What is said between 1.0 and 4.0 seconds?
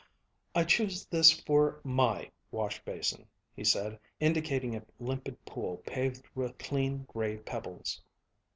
this for my wash basin," he said,